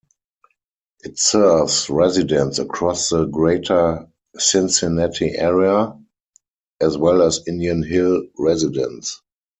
It 1.01 1.19
serves 1.19 1.87
residents 1.87 2.57
across 2.57 3.09
the 3.09 3.25
Greater 3.25 4.07
Cincinnati 4.35 5.35
area, 5.37 5.93
as 6.81 6.97
well 6.97 7.21
as 7.21 7.47
Indian 7.47 7.83
Hill 7.83 8.23
residents. 8.35 9.21